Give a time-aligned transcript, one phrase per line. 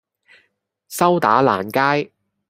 [0.89, 2.11] 修打蘭街